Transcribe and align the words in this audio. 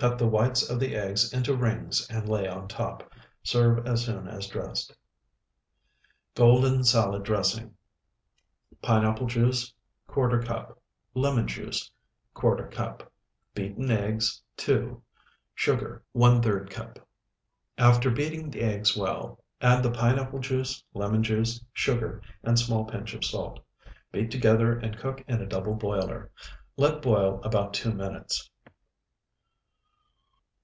Cut 0.00 0.16
the 0.16 0.28
whites 0.28 0.70
of 0.70 0.78
the 0.78 0.94
eggs 0.94 1.32
into 1.32 1.56
rings 1.56 2.06
and 2.08 2.28
lay 2.28 2.46
on 2.46 2.68
top. 2.68 3.12
Serve 3.42 3.84
as 3.84 4.04
soon 4.04 4.28
as 4.28 4.46
dressed. 4.46 4.94
GOLDEN 6.36 6.84
SALAD 6.84 7.24
DRESSING 7.24 7.74
Pineapple 8.80 9.26
juice, 9.26 9.74
¼ 10.08 10.44
cup. 10.44 10.80
Lemon 11.14 11.48
juice, 11.48 11.90
¼ 12.36 12.70
cup. 12.70 13.12
Beaten 13.54 13.90
eggs, 13.90 14.40
2. 14.58 15.02
Sugar, 15.52 16.04
⅓ 16.16 16.70
cup. 16.70 17.00
After 17.76 18.08
beating 18.08 18.50
the 18.50 18.60
eggs 18.62 18.96
well, 18.96 19.42
add 19.60 19.82
the 19.82 19.90
pineapple 19.90 20.38
juice, 20.38 20.80
lemon 20.94 21.24
juice, 21.24 21.60
sugar, 21.72 22.22
and 22.44 22.56
small 22.56 22.84
pinch 22.84 23.14
of 23.14 23.24
salt. 23.24 23.58
Beat 24.12 24.30
together 24.30 24.78
and 24.78 24.96
cook 24.96 25.24
in 25.26 25.48
double 25.48 25.74
boiler. 25.74 26.30
Let 26.76 27.02
boil 27.02 27.42
about 27.42 27.74
two 27.74 27.90
minutes. 27.92 28.48